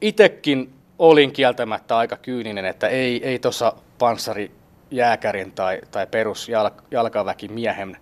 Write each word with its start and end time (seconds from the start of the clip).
itekin 0.00 0.72
olin 0.98 1.32
kieltämättä 1.32 1.96
aika 1.96 2.16
kyyninen, 2.16 2.64
että 2.64 2.88
ei, 2.88 3.28
ei 3.28 3.38
tuossa 3.38 3.72
panssari 3.98 4.50
jääkärin 4.90 5.52
tai, 5.52 5.80
tai 5.90 6.06
perus 6.06 6.50
jalkaväki 6.90 7.48
miehen 7.48 7.96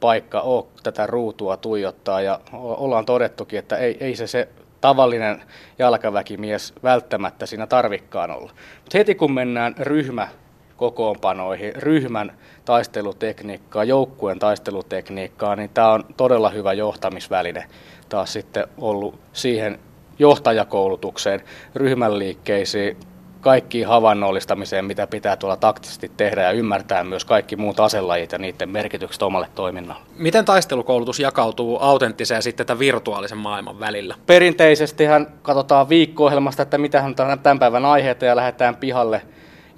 paikka 0.00 0.40
ole 0.40 0.64
tätä 0.82 1.06
ruutua 1.06 1.56
tuijottaa 1.56 2.20
ja 2.20 2.40
ollaan 2.52 3.06
todettukin, 3.06 3.58
että 3.58 3.76
ei, 3.76 3.96
ei 4.00 4.16
se 4.16 4.26
se 4.26 4.48
tavallinen 4.80 5.42
jalkaväkimies 5.78 6.74
välttämättä 6.82 7.46
siinä 7.46 7.66
tarvikkaan 7.66 8.30
olla. 8.30 8.52
Mutta 8.80 8.98
heti 8.98 9.14
kun 9.14 9.32
mennään 9.32 9.74
ryhmä 9.78 10.28
kokoonpanoihin, 10.76 11.76
ryhmän 11.76 12.32
taistelutekniikkaa, 12.64 13.84
joukkueen 13.84 14.38
taistelutekniikkaa, 14.38 15.56
niin 15.56 15.70
tämä 15.74 15.92
on 15.92 16.04
todella 16.16 16.50
hyvä 16.50 16.72
johtamisväline 16.72 17.64
taas 18.08 18.32
sitten 18.32 18.68
ollut 18.78 19.20
siihen 19.32 19.78
johtajakoulutukseen, 20.18 21.40
ryhmän 21.74 22.18
liikkeisiin, 22.18 22.96
kaikkiin 23.40 23.86
havainnollistamiseen, 23.86 24.84
mitä 24.84 25.06
pitää 25.06 25.36
tuolla 25.36 25.56
taktisesti 25.56 26.10
tehdä 26.16 26.42
ja 26.42 26.50
ymmärtää 26.50 27.04
myös 27.04 27.24
kaikki 27.24 27.56
muut 27.56 27.80
aselajit 27.80 28.32
ja 28.32 28.38
niiden 28.38 28.68
merkitykset 28.68 29.22
omalle 29.22 29.48
toiminnalle. 29.54 30.02
Miten 30.16 30.44
taistelukoulutus 30.44 31.20
jakautuu 31.20 31.78
autenttisen 31.80 32.34
ja 32.34 32.42
sitten 32.42 32.66
tämän 32.66 32.78
virtuaalisen 32.78 33.38
maailman 33.38 33.80
välillä? 33.80 34.14
Perinteisesti 34.26 35.04
katsotaan 35.42 35.88
viikko-ohjelmasta, 35.88 36.62
että 36.62 36.78
mitä 36.78 37.02
on 37.04 37.14
tämän 37.42 37.58
päivän 37.58 37.84
aiheita 37.84 38.24
ja 38.24 38.36
lähdetään 38.36 38.76
pihalle 38.76 39.22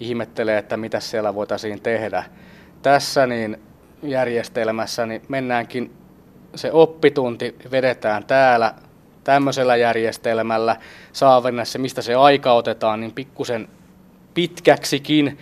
ihmettelee, 0.00 0.58
että 0.58 0.76
mitä 0.76 1.00
siellä 1.00 1.34
voitaisiin 1.34 1.82
tehdä. 1.82 2.24
Tässä 2.82 3.26
niin 3.26 3.60
järjestelmässä 4.02 5.06
niin 5.06 5.22
mennäänkin 5.28 5.92
se 6.54 6.72
oppitunti 6.72 7.56
vedetään 7.70 8.24
täällä 8.24 8.74
tämmöisellä 9.30 9.76
järjestelmällä 9.76 10.76
se, 11.64 11.78
mistä 11.78 12.02
se 12.02 12.14
aika 12.14 12.52
otetaan, 12.52 13.00
niin 13.00 13.12
pikkusen 13.12 13.68
pitkäksikin. 14.34 15.38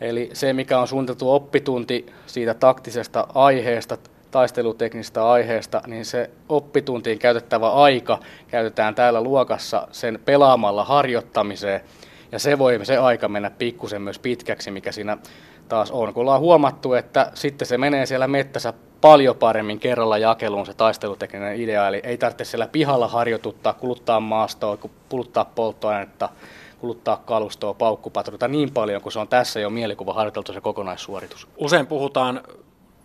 Eli 0.00 0.30
se, 0.32 0.52
mikä 0.52 0.78
on 0.78 0.88
suunniteltu 0.88 1.34
oppitunti 1.34 2.06
siitä 2.26 2.54
taktisesta 2.54 3.26
aiheesta, 3.34 3.98
taisteluteknisestä 4.30 5.30
aiheesta, 5.30 5.82
niin 5.86 6.04
se 6.04 6.30
oppituntiin 6.48 7.18
käytettävä 7.18 7.70
aika 7.72 8.18
käytetään 8.48 8.94
täällä 8.94 9.20
luokassa 9.22 9.88
sen 9.90 10.18
pelaamalla 10.24 10.84
harjoittamiseen. 10.84 11.80
Ja 12.32 12.38
se 12.38 12.58
voi 12.58 12.80
se 12.82 12.96
aika 12.96 13.28
mennä 13.28 13.50
pikkusen 13.50 14.02
myös 14.02 14.18
pitkäksi, 14.18 14.70
mikä 14.70 14.92
siinä 14.92 15.18
taas 15.68 15.90
on. 15.90 16.14
Kun 16.14 16.20
ollaan 16.20 16.40
huomattu, 16.40 16.94
että 16.94 17.30
sitten 17.34 17.68
se 17.68 17.78
menee 17.78 18.06
siellä 18.06 18.28
mettässä 18.28 18.72
paljon 19.02 19.36
paremmin 19.36 19.78
kerralla 19.78 20.18
jakeluun 20.18 20.66
se 20.66 20.74
taistelutekninen 20.74 21.60
idea, 21.60 21.88
eli 21.88 22.00
ei 22.04 22.18
tarvitse 22.18 22.44
siellä 22.44 22.66
pihalla 22.66 23.08
harjoituttaa, 23.08 23.72
kuluttaa 23.72 24.20
maastoa, 24.20 24.78
kuluttaa 25.08 25.44
polttoainetta, 25.44 26.28
kuluttaa 26.80 27.16
kalustoa, 27.16 27.74
paukkupatruita 27.74 28.48
niin 28.48 28.72
paljon, 28.72 29.02
kun 29.02 29.12
se 29.12 29.18
on 29.18 29.28
tässä 29.28 29.60
jo 29.60 29.70
mielikuva 29.70 30.14
harjoiteltu 30.14 30.52
se 30.52 30.60
kokonaissuoritus. 30.60 31.48
Usein 31.56 31.86
puhutaan 31.86 32.40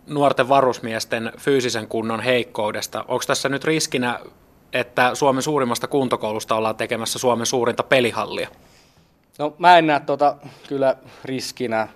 nuorten 0.06 0.48
varusmiesten 0.48 1.32
fyysisen 1.38 1.88
kunnon 1.88 2.20
heikkoudesta. 2.20 3.04
Onko 3.08 3.24
tässä 3.26 3.48
nyt 3.48 3.64
riskinä, 3.64 4.20
että 4.72 5.14
Suomen 5.14 5.42
suurimmasta 5.42 5.86
kuntokoulusta 5.86 6.54
ollaan 6.54 6.76
tekemässä 6.76 7.18
Suomen 7.18 7.46
suurinta 7.46 7.82
pelihallia? 7.82 8.48
No 9.38 9.54
mä 9.58 9.78
en 9.78 9.86
näe 9.86 10.00
tuota 10.00 10.36
kyllä 10.68 10.96
riskinä 11.24 11.88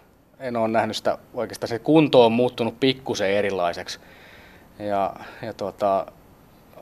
en 0.42 0.56
ole 0.56 0.68
nähnyt 0.68 0.96
sitä 0.96 1.18
oikeastaan, 1.34 1.68
se 1.68 1.78
kunto 1.78 2.26
on 2.26 2.32
muuttunut 2.32 2.80
pikkusen 2.80 3.30
erilaiseksi. 3.30 4.00
Ja, 4.78 5.14
ja 5.42 5.52
tota, 5.52 6.06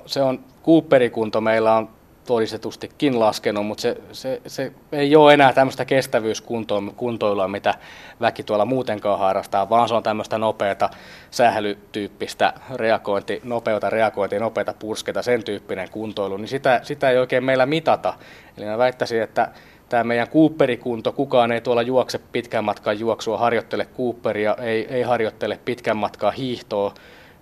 se 0.06 0.22
on, 0.22 0.41
Cooperikunto 0.64 1.41
meillä 1.41 1.77
on 1.77 1.88
todistetustikin 2.27 3.20
laskenut, 3.20 3.66
mutta 3.66 3.83
se, 3.83 3.97
se, 4.12 4.42
se 4.47 4.72
ei 4.92 5.16
ole 5.16 5.34
enää 5.34 5.53
tämmöistä 5.53 5.84
kestävyyskuntoilua, 5.84 7.48
mitä 7.48 7.75
väki 8.20 8.42
tuolla 8.42 8.64
muutenkaan 8.64 9.19
harrastaa, 9.19 9.70
vaan 9.70 9.88
se 9.88 9.94
on 9.94 10.03
tämmöistä 10.03 10.38
nopeata 10.38 10.91
sählytyyppistä 11.31 12.53
reagointi, 12.75 13.41
nopeata 13.44 13.91
reagointia, 13.91 14.41
nopeata 14.41 14.75
pursketa, 14.78 15.22
sen 15.22 15.44
tyyppinen 15.44 15.91
kuntoilu, 15.91 16.37
niin 16.37 16.49
sitä, 16.49 16.81
sitä 16.82 17.10
ei 17.10 17.19
oikein 17.19 17.44
meillä 17.44 17.66
mitata. 17.66 18.15
Eli 18.56 18.66
mä 18.66 18.78
väittäisin, 18.78 19.22
että 19.22 19.49
tämä 19.91 20.05
meidän 20.05 20.28
Cooperikunto, 20.28 21.12
kukaan 21.12 21.53
ei 21.53 21.61
tuolla 21.61 21.83
juokse 21.83 22.21
pitkän 22.33 22.65
matkan 22.65 22.99
juoksua, 22.99 23.39
harjoittele 23.39 23.89
Cooperia, 23.97 24.56
ei, 24.61 24.87
ei 24.95 25.03
harjoittele 25.03 25.61
pitkän 25.65 25.97
matkan 25.97 26.33
hiihtoa, 26.33 26.95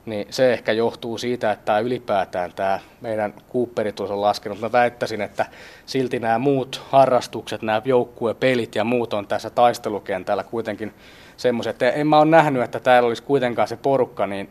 niin 0.06 0.26
se 0.30 0.52
ehkä 0.52 0.72
johtuu 0.72 1.18
siitä, 1.18 1.52
että 1.52 1.64
tämä 1.64 1.78
ylipäätään 1.78 2.52
tämä 2.56 2.80
meidän 3.00 3.34
Cooperitus 3.52 4.10
on 4.10 4.20
laskenut. 4.20 4.60
Mä 4.60 4.72
väittäisin, 4.72 5.20
että 5.20 5.46
silti 5.86 6.18
nämä 6.18 6.38
muut 6.38 6.82
harrastukset, 6.88 7.62
nämä 7.62 7.82
joukkuepelit 7.84 8.74
ja 8.74 8.84
muut 8.84 9.14
on 9.14 9.26
tässä 9.26 9.50
taistelukentällä 9.50 10.44
kuitenkin 10.44 10.94
semmoiset, 11.36 11.82
en 11.82 12.06
mä 12.06 12.18
ole 12.18 12.30
nähnyt, 12.30 12.62
että 12.62 12.80
täällä 12.80 13.06
olisi 13.06 13.22
kuitenkaan 13.22 13.68
se 13.68 13.76
porukka 13.76 14.26
niin 14.26 14.50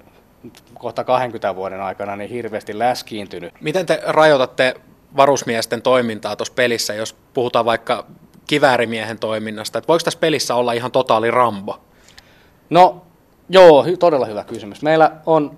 kohta 0.74 1.04
20 1.04 1.56
vuoden 1.56 1.82
aikana 1.82 2.16
niin 2.16 2.30
hirveästi 2.30 2.80
läskiintynyt. 2.80 3.54
Miten 3.62 3.86
te 3.86 4.02
rajoitatte 4.06 4.76
varusmiesten 5.18 5.82
toimintaa 5.82 6.36
tuossa 6.36 6.54
pelissä, 6.54 6.94
jos 6.94 7.16
puhutaan 7.34 7.66
vaikka 7.66 8.06
kiväärimiehen 8.48 9.20
toiminnasta, 9.20 9.78
että 9.78 9.88
voiko 9.88 10.04
tässä 10.04 10.20
pelissä 10.20 10.56
olla 10.56 10.74
ihan 10.74 10.92
totaali 10.92 11.32
rambo? 11.32 11.80
No 12.70 13.02
joo, 13.50 13.86
todella 14.00 14.26
hyvä 14.26 14.44
kysymys. 14.44 14.82
Meillä 14.82 15.12
on, 15.26 15.58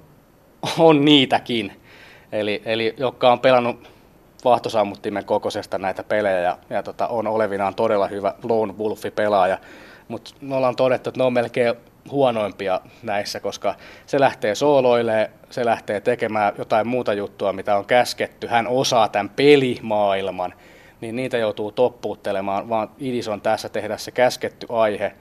on 0.79 1.05
niitäkin, 1.05 1.81
eli, 2.31 2.61
eli 2.65 2.93
jotka 2.97 3.31
on 3.31 3.39
pelannut 3.39 3.89
vahtosammuttimen 4.45 5.25
kokoisesta 5.25 5.77
näitä 5.77 6.03
pelejä 6.03 6.39
ja, 6.39 6.57
ja 6.69 6.83
tota, 6.83 7.07
on 7.07 7.27
olevinaan 7.27 7.75
todella 7.75 8.07
hyvä 8.07 8.33
lone 8.43 8.73
wolfi 8.73 9.11
pelaaja, 9.11 9.57
mutta 10.07 10.31
me 10.41 10.55
ollaan 10.55 10.75
todettu, 10.75 11.09
että 11.09 11.19
ne 11.19 11.23
on 11.23 11.33
melkein 11.33 11.75
huonoimpia 12.11 12.81
näissä, 13.03 13.39
koska 13.39 13.75
se 14.05 14.19
lähtee 14.19 14.55
sooloilemaan, 14.55 15.27
se 15.49 15.65
lähtee 15.65 16.01
tekemään 16.01 16.53
jotain 16.57 16.87
muuta 16.87 17.13
juttua, 17.13 17.53
mitä 17.53 17.77
on 17.77 17.85
käsketty. 17.85 18.47
Hän 18.47 18.67
osaa 18.67 19.07
tämän 19.07 19.29
pelimaailman, 19.29 20.53
niin 21.01 21.15
niitä 21.15 21.37
joutuu 21.37 21.71
toppuuttelemaan, 21.71 22.69
vaan 22.69 22.89
idis 22.99 23.27
on 23.27 23.41
tässä 23.41 23.69
tehdä 23.69 23.97
se 23.97 24.11
käsketty 24.11 24.67
aihe 24.69 25.13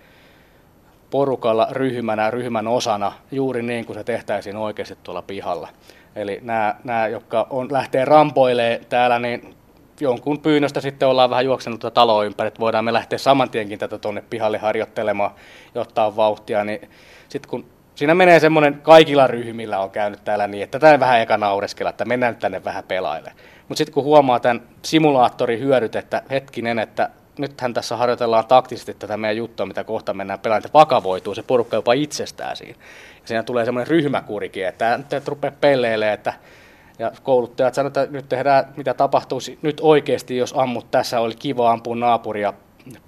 porukalla, 1.11 1.69
ryhmänä, 1.71 2.31
ryhmän 2.31 2.69
osana, 2.69 3.13
juuri 3.33 3.63
niin 3.63 3.85
kuin 3.85 3.99
se 3.99 4.05
tehtäisiin 4.05 4.57
oikeasti 4.57 4.99
tuolla 5.03 5.23
pihalla. 5.23 5.69
Eli 6.17 6.39
nämä, 6.43 6.75
nämä 6.85 7.07
jotka 7.09 7.47
on, 7.51 7.73
lähtee 7.73 8.05
rampoilemaan 8.05 8.87
täällä, 8.89 9.19
niin 9.19 9.58
jonkun 10.01 10.41
pyynnöstä 10.41 10.81
sitten 10.81 11.09
ollaan 11.09 11.31
vähän 11.31 11.45
juoksenut 11.45 11.81
tuota 11.81 11.95
taloa 11.95 12.25
ympäri, 12.25 12.49
että 12.49 12.61
voidaan 12.61 12.85
me 12.85 12.93
lähteä 12.93 13.19
saman 13.19 13.51
tienkin 13.51 13.79
tätä 13.79 13.99
tuonne 13.99 14.23
pihalle 14.31 14.59
harjoittelemaan 14.59 15.31
ja 15.75 15.81
ottaa 15.81 16.17
vauhtia, 16.17 16.65
niin 16.65 16.91
sitten 17.29 17.51
kun 17.51 17.65
siinä 17.95 18.15
menee 18.15 18.41
semmoinen, 18.41 18.81
kaikilla 18.83 19.27
ryhmillä 19.27 19.79
on 19.79 19.91
käynyt 19.91 20.25
täällä 20.25 20.47
niin, 20.47 20.63
että 20.63 20.79
tämä 20.79 21.01
vähän 21.01 21.21
eka 21.21 21.37
naureskella, 21.37 21.91
että 21.91 22.05
mennään 22.05 22.33
nyt 22.33 22.41
tänne 22.41 22.65
vähän 22.65 22.85
pelaille. 22.85 23.33
Mutta 23.69 23.79
sitten 23.79 23.95
kun 23.95 24.05
huomaa 24.05 24.41
tämän 24.41 24.63
simulaattorin 24.83 25.61
hyödyt, 25.61 25.97
että 25.97 26.23
hetkinen, 26.31 26.79
että 26.79 27.11
nythän 27.39 27.75
tässä 27.75 27.97
harjoitellaan 27.97 28.47
taktisesti 28.47 28.95
tätä 28.95 29.17
meidän 29.17 29.37
juttua, 29.37 29.67
mitä 29.67 29.85
kohta 29.85 30.15
mennään 30.15 30.39
pelaamaan, 30.39 30.67
että 30.67 30.79
vakavoituu 30.79 31.35
se 31.35 31.43
porukka 31.43 31.77
jopa 31.77 31.93
itsestään 31.93 32.57
siinä. 32.57 32.79
Ja 33.21 33.29
siinä 33.29 33.43
tulee 33.43 33.65
semmoinen 33.65 33.89
ryhmäkurikin, 33.89 34.67
että 34.67 34.99
nyt 34.99 35.13
et 35.13 35.29
rupea 35.29 35.53
että 36.13 36.35
ja 36.99 37.13
kouluttajat 37.23 37.75
sanoivat, 37.75 37.97
että 37.97 38.17
nyt 38.17 38.29
tehdään, 38.29 38.65
mitä 38.77 38.95
tapahtuisi 38.95 39.59
nyt 39.63 39.81
oikeasti, 39.83 40.37
jos 40.37 40.55
ammut 40.57 40.91
tässä, 40.91 41.21
oli 41.21 41.35
kiva 41.35 41.73
ampua 41.73 41.97
naapuria 41.97 42.53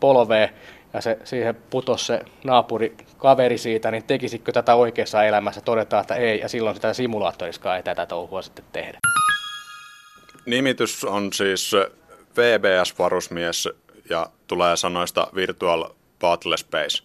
polveen, 0.00 0.48
ja 0.94 1.00
se, 1.00 1.18
siihen 1.24 1.54
putosi 1.54 2.04
se 2.04 2.20
naapuri 2.44 2.96
kaveri 3.18 3.58
siitä, 3.58 3.90
niin 3.90 4.04
tekisikö 4.04 4.52
tätä 4.52 4.74
oikeassa 4.74 5.24
elämässä? 5.24 5.60
Todetaan, 5.60 6.00
että 6.00 6.14
ei, 6.14 6.40
ja 6.40 6.48
silloin 6.48 6.76
sitä 6.76 6.94
simulaattoriskaan 6.94 7.76
ei 7.76 7.82
tätä 7.82 8.06
touhua 8.06 8.42
sitten 8.42 8.64
tehdä. 8.72 8.98
Nimitys 10.46 11.04
on 11.04 11.32
siis 11.32 11.72
VBS-varusmies 12.36 13.68
ja 14.10 14.26
tulee 14.46 14.76
sanoista 14.76 15.26
Virtual 15.34 15.84
Battle 16.20 16.56
Space. 16.56 17.02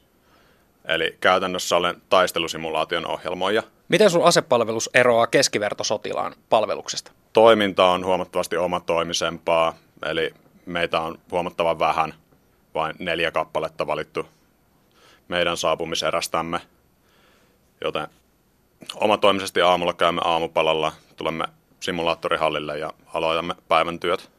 Eli 0.86 1.18
käytännössä 1.20 1.76
olen 1.76 2.02
taistelusimulaation 2.10 3.08
ohjelmoija– 3.08 3.64
Miten 3.90 4.10
sun 4.10 4.24
asepalvelus 4.24 4.90
eroaa 4.94 5.28
keskivertosotilaan 5.28 6.36
palveluksesta? 6.50 7.12
Toiminta 7.34 7.86
on 7.86 8.06
huomattavasti 8.06 8.58
omatoimisempaa, 8.58 9.74
eli 10.06 10.34
meitä 10.66 11.02
on 11.02 11.20
huomattavan 11.32 11.80
vähän, 11.80 12.14
vain 12.74 12.96
neljä 13.00 13.32
kappaletta 13.32 13.88
valittu 13.88 14.26
meidän 15.28 15.58
saapumiserästämme. 15.58 16.62
Joten 17.84 18.08
omatoimisesti 18.96 19.62
aamulla 19.62 19.94
käymme 19.94 20.22
aamupalalla, 20.24 20.92
tulemme 21.16 21.46
simulaattorihallille 21.80 22.78
ja 22.78 22.94
aloitamme 23.14 23.56
päivän 23.68 24.00
työt. 24.00 24.30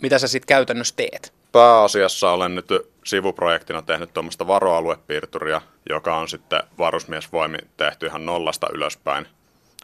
Mitä 0.00 0.18
sä 0.18 0.28
sitten 0.28 0.46
käytännössä 0.46 0.94
teet? 0.96 1.32
Pääasiassa 1.52 2.30
olen 2.30 2.54
nyt 2.54 2.68
sivuprojektina 3.06 3.82
tehnyt 3.82 4.14
tuommoista 4.14 4.46
varoaluepiirturia, 4.46 5.60
joka 5.88 6.16
on 6.16 6.28
sitten 6.28 6.62
varusmiesvoimi 6.78 7.58
tehty 7.76 8.06
ihan 8.06 8.26
nollasta 8.26 8.66
ylöspäin. 8.72 9.26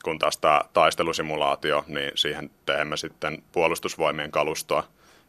Kun 0.05 0.19
taas 0.19 0.39
tämä 0.39 0.61
taistelusimulaatio, 0.73 1.85
niin 1.89 2.11
siihen 2.15 2.51
teemme 2.67 2.97
sitten 2.97 3.43
puolustusvoimien 3.53 4.31
kalustoa 4.31 4.85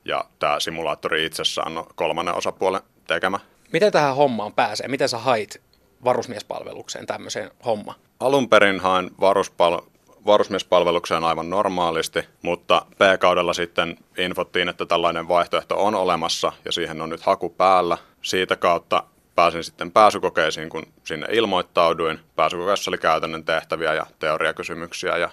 Ja 0.05 0.25
tämä 0.39 0.59
simulaattori 0.59 1.25
itsessään 1.25 1.77
on 1.77 1.87
kolmannen 1.95 2.35
osapuolen 2.35 2.81
tekemä. 3.07 3.39
Miten 3.73 3.91
tähän 3.91 4.15
hommaan 4.15 4.53
pääsee? 4.53 4.87
Miten 4.87 5.09
sä 5.09 5.17
hait 5.17 5.61
varusmiespalvelukseen 6.03 7.05
tämmöiseen 7.05 7.51
homma? 7.65 7.95
Alun 8.19 8.49
perin 8.49 8.79
hain 8.79 9.11
varuspal- 9.21 9.92
varusmiespalvelukseen 10.25 11.23
aivan 11.23 11.49
normaalisti, 11.49 12.23
mutta 12.41 12.85
P-kaudella 12.97 13.53
sitten 13.53 13.97
infottiin, 14.17 14.69
että 14.69 14.85
tällainen 14.85 15.27
vaihtoehto 15.27 15.85
on 15.85 15.95
olemassa 15.95 16.51
ja 16.65 16.71
siihen 16.71 17.01
on 17.01 17.09
nyt 17.09 17.21
haku 17.21 17.49
päällä. 17.49 17.97
Siitä 18.21 18.55
kautta 18.55 19.03
pääsin 19.35 19.63
sitten 19.63 19.91
pääsykokeisiin, 19.91 20.69
kun 20.69 20.83
sinne 21.03 21.27
ilmoittauduin. 21.31 22.19
Pääsykokeessa 22.35 22.91
oli 22.91 22.97
käytännön 22.97 23.45
tehtäviä 23.45 23.93
ja 23.93 24.05
teoriakysymyksiä 24.19 25.17
ja 25.17 25.29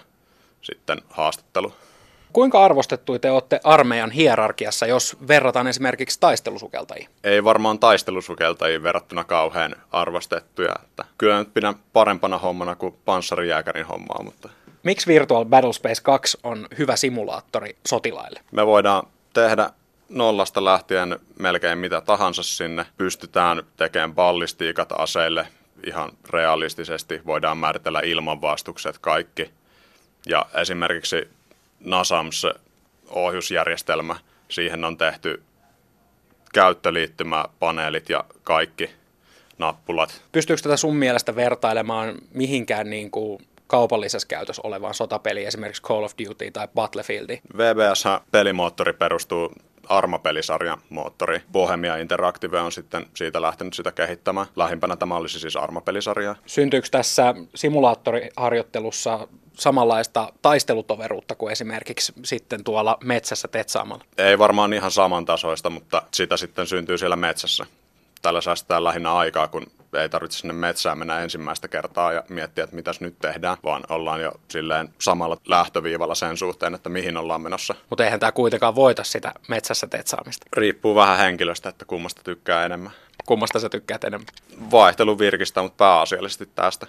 sitten 0.61 1.01
haastattelu. 1.09 1.73
Kuinka 2.33 2.65
arvostettuja 2.65 3.19
te 3.19 3.31
olette 3.31 3.59
armeijan 3.63 4.11
hierarkiassa, 4.11 4.85
jos 4.85 5.17
verrataan 5.27 5.67
esimerkiksi 5.67 6.19
taistelusukeltajiin? 6.19 7.09
Ei 7.23 7.43
varmaan 7.43 7.79
taistelusukeltajiin 7.79 8.83
verrattuna 8.83 9.23
kauhean 9.23 9.75
arvostettuja. 9.91 10.75
Että 10.83 11.05
kyllä 11.17 11.39
nyt 11.39 11.53
pidän 11.53 11.75
parempana 11.93 12.37
hommana 12.37 12.75
kuin 12.75 12.95
panssarijääkärin 13.05 13.85
hommaa, 13.85 14.23
mutta 14.23 14.49
Miksi 14.83 15.07
Virtual 15.07 15.45
Battlespace 15.45 16.01
2 16.01 16.37
on 16.43 16.67
hyvä 16.77 16.95
simulaattori 16.95 17.75
sotilaille? 17.87 18.39
me 18.51 18.65
voidaan 18.65 19.07
tehdä 19.33 19.69
nollasta 20.09 20.65
lähtien 20.65 21.19
melkein 21.39 21.77
mitä 21.77 22.01
tahansa 22.01 22.43
sinne. 22.43 22.85
Pystytään 22.97 23.63
tekemään 23.77 24.15
ballistiikat 24.15 24.89
aseille 24.97 25.47
ihan 25.85 26.11
realistisesti. 26.29 27.21
Voidaan 27.25 27.57
määritellä 27.57 27.99
ilmanvastukset 27.99 28.97
kaikki. 28.97 29.51
Ja 30.25 30.45
esimerkiksi 30.61 31.29
NASAMS 31.79 32.47
ohjusjärjestelmä, 33.09 34.15
siihen 34.49 34.85
on 34.85 34.97
tehty 34.97 35.43
käyttöliittymäpaneelit 36.53 38.09
ja 38.09 38.23
kaikki 38.43 38.89
nappulat. 39.57 40.21
Pystyykö 40.31 40.61
tätä 40.61 40.77
sun 40.77 40.95
mielestä 40.95 41.35
vertailemaan 41.35 42.15
mihinkään 42.33 42.89
niin 42.89 43.11
kuin 43.11 43.39
kaupallisessa 43.71 44.27
käytössä 44.27 44.61
olevaan 44.65 44.93
sotapeliin, 44.93 45.47
esimerkiksi 45.47 45.81
Call 45.81 46.03
of 46.03 46.13
Duty 46.27 46.51
tai 46.51 46.67
Battlefield? 46.75 47.29
VBS-pelimoottori 47.57 48.93
perustuu 48.93 49.51
Arma-pelisarjan 49.89 50.81
moottori. 50.89 51.41
Bohemia 51.51 51.97
Interactive 51.97 52.59
on 52.59 52.71
sitten 52.71 53.05
siitä 53.13 53.41
lähtenyt 53.41 53.73
sitä 53.73 53.91
kehittämään. 53.91 54.47
Lähimpänä 54.55 54.95
tämä 54.95 55.15
olisi 55.15 55.39
siis 55.39 55.55
Arma-pelisarja. 55.55 56.35
Syntyykö 56.45 56.87
tässä 56.91 57.35
simulaattoriharjoittelussa 57.55 59.27
samanlaista 59.53 60.33
taistelutoveruutta 60.41 61.35
kuin 61.35 61.51
esimerkiksi 61.51 62.13
sitten 62.23 62.63
tuolla 62.63 62.97
metsässä 63.03 63.47
tetsaamalla? 63.47 64.03
Ei 64.17 64.39
varmaan 64.39 64.73
ihan 64.73 64.91
samantasoista, 64.91 65.69
mutta 65.69 66.03
sitä 66.13 66.37
sitten 66.37 66.67
syntyy 66.67 66.97
siellä 66.97 67.15
metsässä. 67.15 67.65
Tällä 68.21 68.41
säästetään 68.41 68.83
lähinnä 68.83 69.13
aikaa, 69.13 69.47
kun 69.47 69.67
ei 69.93 70.09
tarvitse 70.09 70.37
sinne 70.37 70.53
metsään 70.53 70.97
mennä 70.97 71.19
ensimmäistä 71.19 71.67
kertaa 71.67 72.13
ja 72.13 72.23
miettiä, 72.29 72.63
että 72.63 72.75
mitäs 72.75 73.01
nyt 73.01 73.19
tehdään, 73.19 73.57
vaan 73.63 73.83
ollaan 73.89 74.21
jo 74.21 74.31
silleen 74.47 74.89
samalla 74.99 75.37
lähtöviivalla 75.47 76.15
sen 76.15 76.37
suhteen, 76.37 76.75
että 76.75 76.89
mihin 76.89 77.17
ollaan 77.17 77.41
menossa. 77.41 77.75
Mutta 77.89 78.05
eihän 78.05 78.19
tämä 78.19 78.31
kuitenkaan 78.31 78.75
voita 78.75 79.03
sitä 79.03 79.33
metsässä 79.47 79.87
tetsaamista. 79.87 80.45
Riippuu 80.53 80.95
vähän 80.95 81.17
henkilöstä, 81.17 81.69
että 81.69 81.85
kummasta 81.85 82.21
tykkää 82.23 82.65
enemmän. 82.65 82.91
Kummasta 83.25 83.59
sä 83.59 83.69
tykkäät 83.69 84.03
enemmän? 84.03 84.27
Vaihtelu 84.71 85.19
virkistää, 85.19 85.63
mutta 85.63 85.77
pääasiallisesti 85.77 86.49
tästä. 86.55 86.87